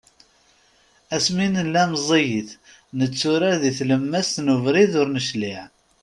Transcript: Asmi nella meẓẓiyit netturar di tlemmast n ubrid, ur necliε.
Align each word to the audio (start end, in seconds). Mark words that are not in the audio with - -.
Asmi 1.15 1.45
nella 1.53 1.83
meẓẓiyit 1.91 2.49
netturar 2.97 3.55
di 3.63 3.71
tlemmast 3.77 4.35
n 4.41 4.47
ubrid, 4.55 4.93
ur 5.01 5.07
necliε. 5.15 5.63